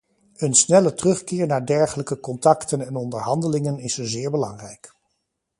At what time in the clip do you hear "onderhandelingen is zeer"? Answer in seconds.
2.95-4.31